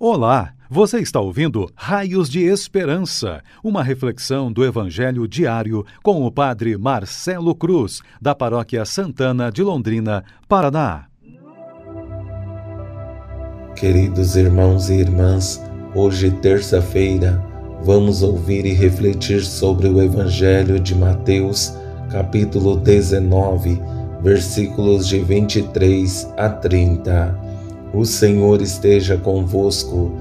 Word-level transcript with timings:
Olá, 0.00 0.54
você 0.70 1.00
está 1.00 1.18
ouvindo 1.18 1.68
Raios 1.74 2.30
de 2.30 2.44
Esperança, 2.44 3.42
uma 3.64 3.82
reflexão 3.82 4.52
do 4.52 4.64
Evangelho 4.64 5.26
diário 5.26 5.84
com 6.04 6.24
o 6.24 6.30
Padre 6.30 6.78
Marcelo 6.78 7.52
Cruz, 7.52 8.00
da 8.22 8.32
Paróquia 8.32 8.84
Santana 8.84 9.50
de 9.50 9.60
Londrina, 9.60 10.22
Paraná. 10.48 11.06
Queridos 13.74 14.36
irmãos 14.36 14.88
e 14.88 15.00
irmãs, 15.00 15.60
hoje, 15.92 16.30
terça-feira, 16.30 17.44
vamos 17.82 18.22
ouvir 18.22 18.66
e 18.66 18.74
refletir 18.74 19.44
sobre 19.44 19.88
o 19.88 20.00
Evangelho 20.00 20.78
de 20.78 20.94
Mateus, 20.94 21.76
capítulo 22.08 22.76
19, 22.76 23.82
versículos 24.22 25.08
de 25.08 25.18
23 25.18 26.32
a 26.36 26.48
30. 26.50 27.47
O 27.92 28.04
Senhor 28.04 28.60
esteja 28.60 29.16
convosco, 29.16 30.12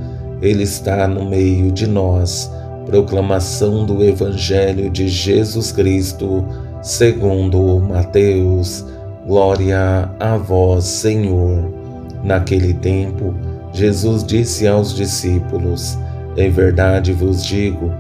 Ele 0.42 0.64
está 0.64 1.08
no 1.08 1.30
meio 1.30 1.72
de 1.72 1.88
nós. 1.88 2.52
Proclamação 2.86 3.86
do 3.86 4.04
Evangelho 4.04 4.90
de 4.90 5.08
Jesus 5.08 5.72
Cristo, 5.72 6.46
segundo 6.82 7.80
Mateus. 7.80 8.86
Glória 9.26 10.10
a 10.20 10.38
vós, 10.38 10.86
Senhor. 10.86 11.70
Naquele 12.24 12.74
tempo, 12.74 13.34
Jesus 13.74 14.24
disse 14.24 14.66
aos 14.66 14.96
discípulos: 14.96 15.98
Em 16.38 16.50
verdade 16.50 17.12
vos 17.12 17.46
digo, 17.46 17.92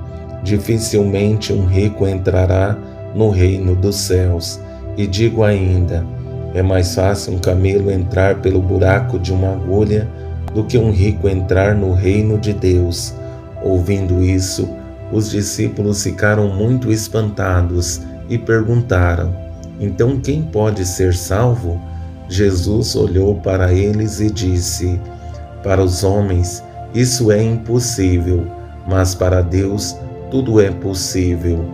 dificilmente 0.43 1.51
um 1.51 1.65
rico 1.65 2.07
entrará 2.07 2.77
no 3.13 3.29
reino 3.29 3.75
dos 3.75 3.95
céus. 3.97 4.59
E 4.95 5.05
digo 5.05 5.43
ainda, 5.43 6.05
é 6.53 6.61
mais 6.61 6.95
fácil 6.95 7.33
um 7.33 7.39
camelo 7.39 7.91
entrar 7.91 8.41
pelo 8.41 8.61
buraco 8.61 9.19
de 9.19 9.31
uma 9.31 9.53
agulha 9.53 10.07
do 10.53 10.63
que 10.63 10.77
um 10.77 10.91
rico 10.91 11.27
entrar 11.27 11.75
no 11.75 11.93
reino 11.93 12.37
de 12.37 12.53
Deus. 12.53 13.13
Ouvindo 13.63 14.23
isso, 14.23 14.67
os 15.11 15.29
discípulos 15.29 16.03
ficaram 16.03 16.47
muito 16.49 16.91
espantados 16.91 18.01
e 18.29 18.37
perguntaram: 18.37 19.33
Então 19.79 20.19
quem 20.19 20.41
pode 20.41 20.85
ser 20.85 21.13
salvo? 21.13 21.79
Jesus 22.29 22.95
olhou 22.95 23.35
para 23.35 23.73
eles 23.73 24.19
e 24.19 24.29
disse: 24.29 24.99
Para 25.63 25.83
os 25.83 26.03
homens 26.03 26.63
isso 26.93 27.31
é 27.31 27.41
impossível, 27.41 28.47
mas 28.87 29.13
para 29.13 29.41
Deus 29.41 29.95
tudo 30.31 30.59
é 30.61 30.71
possível. 30.71 31.65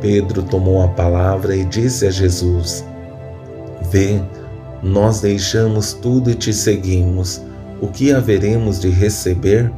Pedro 0.00 0.42
tomou 0.42 0.82
a 0.82 0.88
palavra 0.88 1.54
e 1.54 1.64
disse 1.64 2.06
a 2.06 2.10
Jesus: 2.10 2.84
Vê, 3.92 4.22
nós 4.82 5.20
deixamos 5.20 5.92
tudo 5.92 6.30
e 6.30 6.34
te 6.34 6.50
seguimos. 6.50 7.42
O 7.78 7.88
que 7.88 8.10
haveremos 8.10 8.80
de 8.80 8.88
receber? 8.88 9.70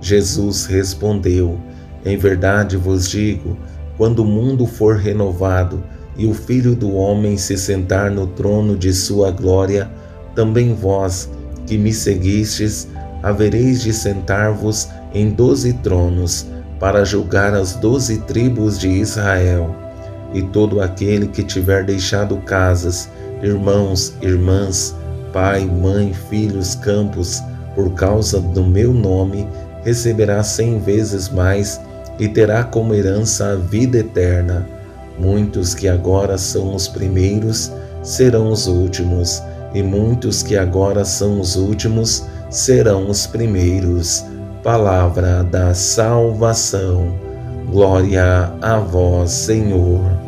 Jesus 0.00 0.66
respondeu: 0.66 1.56
Em 2.04 2.16
verdade 2.16 2.76
vos 2.76 3.08
digo, 3.08 3.56
quando 3.96 4.24
o 4.24 4.26
mundo 4.26 4.66
for 4.66 4.96
renovado 4.96 5.80
e 6.16 6.26
o 6.26 6.34
Filho 6.34 6.74
do 6.74 6.96
Homem 6.96 7.36
se 7.36 7.56
sentar 7.56 8.10
no 8.10 8.26
trono 8.26 8.76
de 8.76 8.92
sua 8.92 9.30
glória, 9.30 9.88
também 10.34 10.74
vós, 10.74 11.30
que 11.64 11.78
me 11.78 11.94
seguistes, 11.94 12.88
havereis 13.22 13.82
de 13.82 13.92
sentar-vos 13.92 14.88
em 15.14 15.30
doze 15.30 15.74
tronos, 15.74 16.44
para 16.80 17.04
julgar 17.04 17.54
as 17.54 17.76
doze 17.76 18.18
tribos 18.22 18.80
de 18.80 18.88
Israel. 18.88 19.76
E 20.34 20.42
todo 20.42 20.80
aquele 20.80 21.28
que 21.28 21.44
tiver 21.44 21.84
deixado 21.84 22.36
casas, 22.38 23.08
irmãos, 23.42 24.14
irmãs, 24.20 24.94
pai, 25.32 25.64
mãe, 25.64 26.12
filhos, 26.28 26.74
campos, 26.74 27.42
por 27.74 27.94
causa 27.94 28.40
do 28.40 28.64
meu 28.64 28.92
nome, 28.92 29.48
receberá 29.84 30.42
cem 30.42 30.78
vezes 30.78 31.28
mais 31.28 31.80
e 32.18 32.28
terá 32.28 32.64
como 32.64 32.94
herança 32.94 33.52
a 33.52 33.56
vida 33.56 33.98
eterna. 33.98 34.66
Muitos 35.18 35.74
que 35.74 35.88
agora 35.88 36.36
são 36.36 36.74
os 36.74 36.88
primeiros 36.88 37.72
serão 38.02 38.50
os 38.50 38.66
últimos, 38.66 39.42
e 39.74 39.82
muitos 39.82 40.42
que 40.42 40.56
agora 40.56 41.04
são 41.04 41.40
os 41.40 41.56
últimos 41.56 42.24
serão 42.50 43.08
os 43.08 43.26
primeiros. 43.26 44.24
Palavra 44.62 45.44
da 45.44 45.72
salvação. 45.74 47.14
Glória 47.70 48.52
a 48.60 48.78
vós, 48.78 49.30
Senhor. 49.30 50.19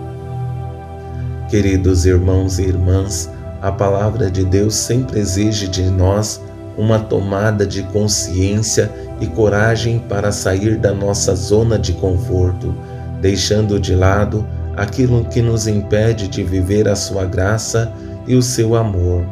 Queridos 1.52 2.06
irmãos 2.06 2.58
e 2.58 2.62
irmãs, 2.62 3.28
a 3.60 3.70
palavra 3.70 4.30
de 4.30 4.42
Deus 4.42 4.74
sempre 4.74 5.20
exige 5.20 5.68
de 5.68 5.82
nós 5.82 6.40
uma 6.78 6.98
tomada 6.98 7.66
de 7.66 7.82
consciência 7.82 8.90
e 9.20 9.26
coragem 9.26 9.98
para 9.98 10.32
sair 10.32 10.78
da 10.78 10.94
nossa 10.94 11.34
zona 11.34 11.78
de 11.78 11.92
conforto, 11.92 12.74
deixando 13.20 13.78
de 13.78 13.94
lado 13.94 14.46
aquilo 14.78 15.26
que 15.26 15.42
nos 15.42 15.66
impede 15.66 16.26
de 16.26 16.42
viver 16.42 16.88
a 16.88 16.96
sua 16.96 17.26
graça 17.26 17.92
e 18.26 18.34
o 18.34 18.40
seu 18.40 18.74
amor. 18.74 19.22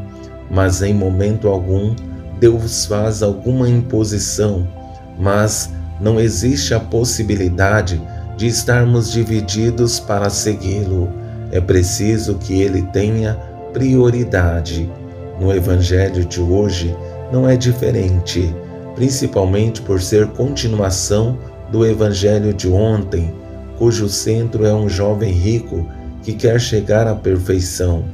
Mas 0.50 0.82
em 0.82 0.92
momento 0.92 1.48
algum, 1.48 1.96
Deus 2.38 2.84
faz 2.84 3.22
alguma 3.22 3.66
imposição, 3.66 4.68
mas 5.18 5.70
não 5.98 6.20
existe 6.20 6.74
a 6.74 6.80
possibilidade 6.80 7.98
de 8.36 8.46
estarmos 8.46 9.10
divididos 9.10 9.98
para 9.98 10.28
segui-lo 10.28 11.19
é 11.52 11.60
preciso 11.60 12.36
que 12.36 12.60
ele 12.60 12.82
tenha 12.92 13.34
prioridade. 13.72 14.90
No 15.40 15.54
Evangelho 15.54 16.24
de 16.24 16.40
hoje 16.40 16.94
não 17.32 17.48
é 17.48 17.56
diferente, 17.56 18.54
principalmente 18.94 19.80
por 19.82 20.00
ser 20.00 20.26
continuação 20.28 21.38
do 21.70 21.86
Evangelho 21.86 22.52
de 22.52 22.68
ontem, 22.68 23.32
cujo 23.78 24.08
centro 24.08 24.66
é 24.66 24.74
um 24.74 24.88
jovem 24.88 25.32
rico 25.32 25.86
que 26.22 26.34
quer 26.34 26.60
chegar 26.60 27.06
à 27.06 27.14
perfeição, 27.14 28.04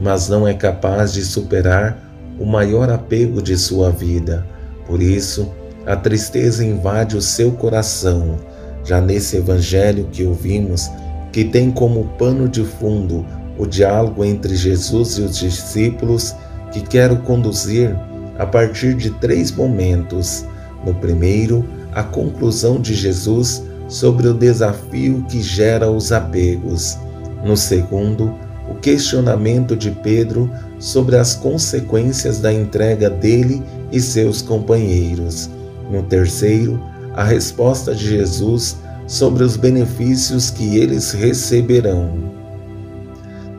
mas 0.00 0.28
não 0.28 0.46
é 0.46 0.52
capaz 0.52 1.12
de 1.12 1.24
superar 1.24 1.98
o 2.38 2.44
maior 2.44 2.90
apego 2.90 3.40
de 3.40 3.56
sua 3.56 3.90
vida. 3.90 4.44
Por 4.86 5.00
isso, 5.00 5.50
a 5.86 5.96
tristeza 5.96 6.64
invade 6.64 7.16
o 7.16 7.22
seu 7.22 7.52
coração. 7.52 8.38
Já 8.84 9.00
nesse 9.00 9.36
evangelho 9.36 10.08
que 10.12 10.24
ouvimos, 10.24 10.90
que 11.34 11.44
tem 11.44 11.68
como 11.68 12.04
pano 12.16 12.48
de 12.48 12.62
fundo 12.62 13.26
o 13.58 13.66
diálogo 13.66 14.24
entre 14.24 14.54
Jesus 14.54 15.18
e 15.18 15.22
os 15.22 15.36
discípulos, 15.36 16.32
que 16.70 16.80
quero 16.80 17.16
conduzir 17.22 17.92
a 18.38 18.46
partir 18.46 18.94
de 18.94 19.10
três 19.10 19.50
momentos. 19.50 20.44
No 20.86 20.94
primeiro, 20.94 21.64
a 21.92 22.04
conclusão 22.04 22.80
de 22.80 22.94
Jesus 22.94 23.64
sobre 23.88 24.28
o 24.28 24.34
desafio 24.34 25.24
que 25.28 25.42
gera 25.42 25.90
os 25.90 26.12
apegos. 26.12 26.96
No 27.44 27.56
segundo, 27.56 28.32
o 28.70 28.76
questionamento 28.76 29.74
de 29.74 29.90
Pedro 29.90 30.48
sobre 30.78 31.16
as 31.16 31.34
consequências 31.34 32.38
da 32.38 32.52
entrega 32.52 33.10
dele 33.10 33.60
e 33.90 33.98
seus 33.98 34.40
companheiros. 34.40 35.50
No 35.90 36.04
terceiro, 36.04 36.80
a 37.12 37.24
resposta 37.24 37.92
de 37.92 38.06
Jesus 38.06 38.76
sobre 39.06 39.44
os 39.44 39.56
benefícios 39.56 40.50
que 40.50 40.78
eles 40.78 41.12
receberão. 41.12 42.32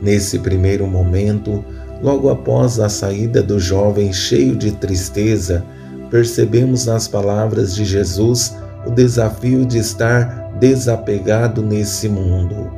Nesse 0.02 0.40
primeiro 0.40 0.88
momento, 0.88 1.64
logo 2.02 2.30
após 2.30 2.80
a 2.80 2.90
saída 2.90 3.42
do 3.42 3.60
jovem 3.60 4.12
cheio 4.12 4.56
de 4.56 4.72
tristeza, 4.72 5.64
percebemos 6.10 6.86
nas 6.86 7.08
palavras 7.08 7.74
de 7.74 7.86
Jesus 7.86 8.56
o 8.86 8.92
desafio 8.92 9.66
de 9.66 9.80
estar 9.80 10.52
desapegado 10.60 11.62
nesse 11.62 12.08
mundo. 12.08 12.72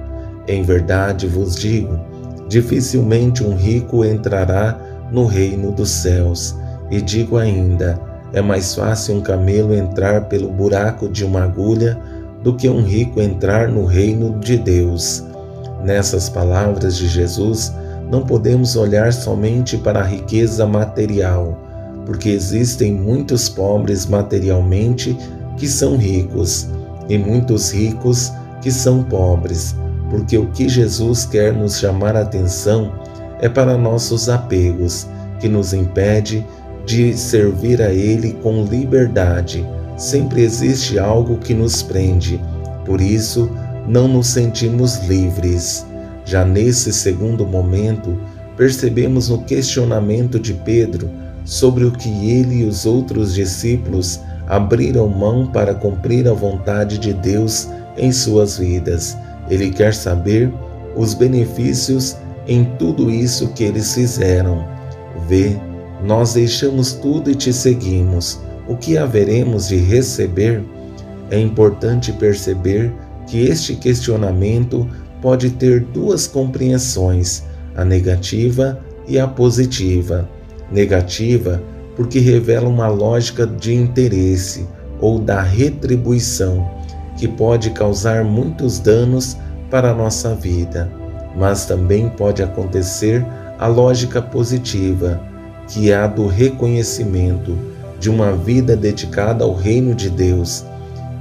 Em 0.48 0.64
verdade 0.64 1.28
vos 1.28 1.56
digo, 1.56 2.00
dificilmente 2.48 3.44
um 3.44 3.56
rico 3.56 4.06
entrará 4.06 4.80
no 5.12 5.26
reino 5.26 5.72
dos 5.72 5.90
céus. 5.90 6.56
E 6.90 7.02
digo 7.02 7.38
ainda, 7.38 8.00
é 8.32 8.42
mais 8.42 8.76
fácil 8.76 9.16
um 9.16 9.22
camelo 9.22 9.74
entrar 9.74 10.26
pelo 10.26 10.50
buraco 10.50 11.10
de 11.10 11.26
uma 11.26 11.44
agulha 11.44 12.00
do 12.48 12.54
que 12.54 12.70
um 12.70 12.82
rico 12.82 13.20
entrar 13.20 13.68
no 13.68 13.84
reino 13.84 14.40
de 14.40 14.58
Deus. 14.58 15.22
Nessas 15.84 16.30
palavras 16.30 16.96
de 16.96 17.06
Jesus, 17.06 17.74
não 18.10 18.26
podemos 18.26 18.78
olhar 18.78 19.12
somente 19.12 19.76
para 19.78 20.00
a 20.00 20.06
riqueza 20.06 20.66
material, 20.66 21.62
porque 22.06 22.30
existem 22.30 22.94
muitos 22.94 23.50
pobres 23.50 24.06
materialmente 24.06 25.18
que 25.58 25.68
são 25.68 25.98
ricos 25.98 26.70
e 27.10 27.18
muitos 27.18 27.74
ricos 27.74 28.32
que 28.62 28.72
são 28.72 29.04
pobres, 29.04 29.76
porque 30.10 30.38
o 30.38 30.48
que 30.52 30.70
Jesus 30.70 31.26
quer 31.26 31.52
nos 31.52 31.78
chamar 31.78 32.16
a 32.16 32.22
atenção 32.22 32.94
é 33.42 33.50
para 33.50 33.78
nossos 33.78 34.30
apegos, 34.30 35.06
que 35.42 35.50
nos 35.50 35.74
impede 35.74 36.48
de 36.86 37.14
servir 37.14 37.82
a 37.82 37.92
Ele 37.92 38.32
com 38.42 38.64
liberdade 38.64 39.68
sempre 39.98 40.44
existe 40.44 41.00
algo 41.00 41.38
que 41.38 41.54
nos 41.54 41.82
prende, 41.82 42.40
por 42.86 43.02
isso 43.02 43.50
não 43.88 44.08
nos 44.08 44.28
sentimos 44.28 44.98
livres. 45.08 45.86
Já 46.24 46.46
nesse 46.46 46.94
segundo 46.94 47.46
momento, 47.46 48.18
percebemos 48.56 49.30
no 49.30 49.44
questionamento 49.44 50.40
de 50.40 50.54
Pedro 50.54 51.10
sobre 51.44 51.86
o 51.86 51.92
que 51.92 52.30
ele 52.30 52.62
e 52.62 52.66
os 52.66 52.86
outros 52.86 53.34
discípulos 53.34 54.20
abriram 54.48 55.08
mão 55.08 55.48
para 55.48 55.74
cumprir 55.74 56.28
a 56.28 56.34
vontade 56.34 56.98
de 56.98 57.14
Deus 57.14 57.68
em 57.98 58.12
suas 58.12 58.58
vidas. 58.58 59.18
Ele 59.50 59.72
quer 59.72 59.94
saber 59.94 60.54
os 60.96 61.14
benefícios 61.14 62.18
em 62.48 62.66
tudo 62.78 63.10
isso 63.10 63.50
que 63.50 63.64
eles 63.64 63.94
fizeram. 63.94 64.66
Vê, 65.28 65.58
nós 66.04 66.34
deixamos 66.34 66.94
tudo 66.94 67.32
e 67.32 67.36
te 67.36 67.52
seguimos. 67.52 68.40
O 68.68 68.76
que 68.76 68.98
haveremos 68.98 69.70
de 69.70 69.78
receber? 69.78 70.64
É 71.32 71.40
importante 71.40 72.12
perceber 72.12 72.94
que 73.26 73.46
este 73.46 73.76
questionamento 73.76 74.88
pode 75.22 75.52
ter 75.52 75.82
duas 75.82 76.28
compreensões, 76.28 77.44
a 77.76 77.84
negativa 77.86 78.80
e 79.08 79.20
a 79.20 79.28
positiva. 79.28 80.28
Negativa 80.72 81.62
porque 81.96 82.20
revela 82.20 82.70
uma 82.70 82.88
lógica 82.88 83.48
de 83.48 83.74
interesse 83.74 84.68
ou 85.02 85.20
da 85.20 85.42
retribuição 85.42 86.70
que 87.18 87.28
pode 87.28 87.72
causar 87.72 88.24
muitos 88.24 88.80
danos 88.80 89.36
para 89.72 89.92
a 89.92 89.96
nossa 89.96 90.36
vida, 90.36 90.92
mas 91.36 91.66
também 91.66 92.08
pode 92.10 92.44
acontecer 92.44 93.26
a 93.58 93.66
lógica 93.66 94.22
positiva, 94.22 95.20
que 95.68 95.92
é 95.92 95.96
a 95.96 96.06
do 96.06 96.28
reconhecimento 96.28 97.58
de 98.00 98.10
uma 98.10 98.32
vida 98.34 98.76
dedicada 98.76 99.44
ao 99.44 99.54
reino 99.54 99.96
de 99.96 100.10
Deus. 100.10 100.66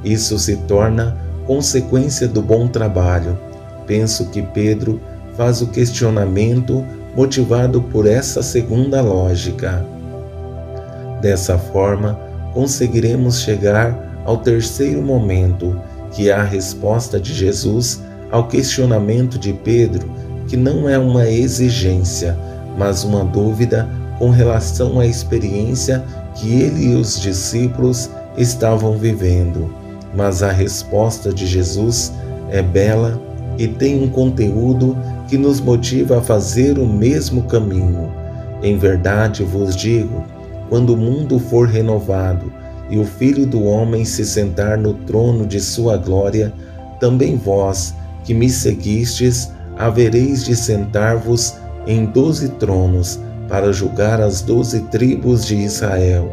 Isso 0.05 0.39
se 0.39 0.57
torna 0.69 1.17
consequência 1.47 2.29
do 2.29 2.43
bom 2.43 2.69
trabalho. 2.69 3.39
Penso 3.87 4.27
que 4.27 4.43
Pedro 4.43 5.01
faz 5.37 5.63
o 5.63 5.69
questionamento 5.69 6.85
motivado 7.15 7.81
por 7.83 8.07
essa 8.07 8.43
segunda 8.43 9.01
lógica. 9.01 9.85
Dessa 11.21 11.57
forma, 11.57 12.19
conseguiremos 12.53 13.41
chegar 13.41 14.23
ao 14.25 14.39
terceiro 14.39 15.03
momento, 15.03 15.81
que 16.11 16.29
é 16.29 16.33
a 16.33 16.43
resposta 16.43 17.21
de 17.21 17.33
Jesus 17.33 18.03
ao 18.31 18.49
questionamento 18.49 19.39
de 19.39 19.53
Pedro, 19.53 20.11
que 20.49 20.57
não 20.57 20.89
é 20.89 20.99
uma 20.99 21.29
exigência, 21.29 22.37
mas 22.77 23.05
uma 23.05 23.25
dúvida 23.25 23.89
com 24.19 24.31
relação 24.31 24.99
à 24.99 25.07
experiência 25.07 26.05
que 26.35 26.61
ele 26.61 26.93
e 26.93 26.95
os 26.95 27.21
discípulos 27.21 28.11
estavam 28.37 28.97
vivendo. 28.97 29.75
Mas 30.15 30.43
a 30.43 30.51
resposta 30.51 31.33
de 31.33 31.47
Jesus 31.47 32.13
é 32.51 32.63
bela 32.63 33.21
e 33.59 33.67
tem 33.67 34.03
um 34.03 34.09
conteúdo 34.09 34.97
que 35.29 35.37
nos 35.37 35.61
motiva 35.61 36.19
a 36.19 36.23
fazer 36.23 36.79
o 36.79 36.87
mesmo 36.87 37.43
caminho. 37.45 38.13
Em 38.63 38.79
verdade 38.79 39.43
vos 39.43 39.75
digo: 39.77 40.25
quando 40.69 40.95
o 40.95 40.97
mundo 40.97 41.39
for 41.39 41.69
renovado 41.69 42.53
e 42.89 42.99
o 42.99 43.05
Filho 43.05 43.47
do 43.47 43.65
Homem 43.65 44.05
se 44.05 44.25
sentar 44.25 44.79
no 44.79 44.95
trono 44.95 45.47
de 45.47 45.61
sua 45.61 45.97
glória, 45.97 46.53
também 47.01 47.37
vós, 47.37 47.95
que 48.25 48.33
me 48.33 48.49
seguistes, 48.49 49.51
havereis 49.77 50.45
de 50.45 50.55
sentar-vos 50.57 51.55
em 51.87 52.07
doze 52.07 52.49
tronos 52.51 53.21
para 53.49 53.73
julgar 53.73 54.21
as 54.21 54.43
doze 54.43 54.81
tribos 54.91 55.45
de 55.45 55.57
Israel. 55.57 56.33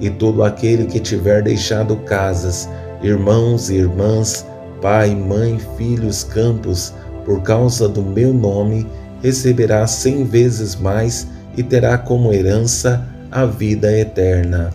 E 0.00 0.08
todo 0.08 0.42
aquele 0.42 0.86
que 0.86 0.98
tiver 0.98 1.42
deixado 1.42 1.96
casas, 1.96 2.68
irmãos 3.02 3.70
e 3.70 3.76
irmãs, 3.76 4.46
pai, 4.80 5.14
mãe, 5.14 5.58
filhos, 5.76 6.24
campos, 6.24 6.94
por 7.24 7.42
causa 7.42 7.88
do 7.88 8.02
meu 8.02 8.32
nome, 8.32 8.86
receberá 9.22 9.86
cem 9.86 10.24
vezes 10.24 10.74
mais 10.74 11.26
e 11.56 11.62
terá 11.62 11.98
como 11.98 12.32
herança 12.32 13.06
a 13.30 13.44
vida 13.44 13.92
eterna. 13.96 14.70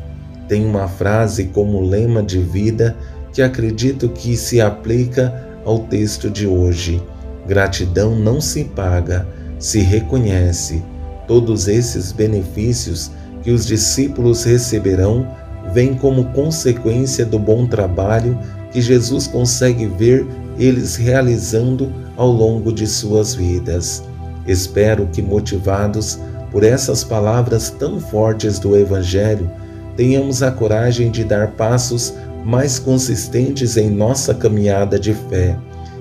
Tem 0.47 0.63
uma 0.63 0.87
frase 0.87 1.45
como 1.45 1.81
lema 1.81 2.21
de 2.21 2.39
vida 2.39 2.95
que 3.33 3.41
acredito 3.41 4.07
que 4.09 4.37
se 4.37 4.61
aplica 4.61 5.43
ao 5.65 5.79
texto 5.79 6.29
de 6.29 6.45
hoje. 6.45 7.01
Gratidão 7.47 8.15
não 8.15 8.39
se 8.39 8.63
paga, 8.63 9.27
se 9.59 9.79
reconhece. 9.79 10.83
Todos 11.27 11.67
esses 11.67 12.11
benefícios 12.11 13.11
que 13.41 13.51
os 13.51 13.65
discípulos 13.65 14.43
receberão 14.43 15.27
vêm 15.73 15.95
como 15.95 16.25
consequência 16.25 17.25
do 17.25 17.39
bom 17.39 17.65
trabalho 17.65 18.37
que 18.71 18.81
Jesus 18.81 19.27
consegue 19.27 19.85
ver 19.85 20.25
eles 20.57 20.95
realizando 20.95 21.91
ao 22.15 22.31
longo 22.31 22.71
de 22.71 22.87
suas 22.87 23.33
vidas. 23.33 24.03
Espero 24.47 25.07
que, 25.07 25.21
motivados 25.21 26.19
por 26.51 26.63
essas 26.63 27.03
palavras 27.03 27.69
tão 27.69 27.99
fortes 27.99 28.59
do 28.59 28.75
Evangelho, 28.75 29.49
tenhamos 29.97 30.43
a 30.43 30.51
coragem 30.51 31.09
de 31.09 31.23
dar 31.23 31.51
passos 31.51 32.13
mais 32.43 32.77
consistentes 32.77 33.75
em 33.75 33.89
nossa 33.89 34.33
caminhada 34.33 34.99
de 34.99 35.13
fé 35.13 35.57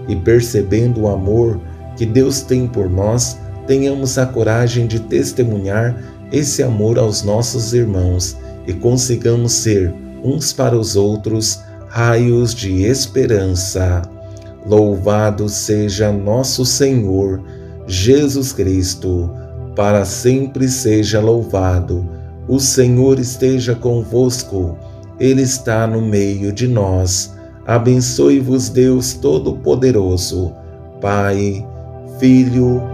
e, 0.07 0.15
percebendo 0.15 1.03
o 1.03 1.09
amor 1.09 1.61
que 1.97 2.05
Deus 2.05 2.43
tem 2.43 2.67
por 2.67 2.91
nós, 2.91 3.39
tenhamos 3.67 4.19
a 4.19 4.27
coragem 4.27 4.87
de 4.87 5.01
testemunhar 5.01 5.97
esse 6.33 6.63
amor 6.63 6.99
aos 6.99 7.23
nossos 7.23 7.73
irmãos 7.73 8.37
e 8.67 8.73
consigamos 8.73 9.53
ser 9.53 9.95
uns 10.23 10.53
para 10.53 10.77
os 10.77 10.97
outros 10.97 11.61
raios 11.89 12.55
de 12.55 12.83
esperança. 12.83 14.03
Louvado 14.67 15.49
seja 15.49 16.11
nosso 16.11 16.65
Senhor 16.65 17.43
Jesus 17.87 18.53
Cristo, 18.53 19.31
para 19.77 20.05
sempre 20.05 20.69
seja 20.69 21.21
louvado. 21.21 22.09
O 22.49 22.59
Senhor 22.59 23.19
esteja 23.19 23.75
convosco, 23.75 24.79
Ele 25.21 25.43
está 25.43 25.87
no 25.87 26.01
meio 26.01 26.53
de 26.53 26.67
nós. 26.67 27.35
Abençoe-vos, 27.67 28.69
Deus 28.69 29.15
Todo-Poderoso, 29.15 30.53
Pai, 31.01 31.67
Filho 32.19 32.94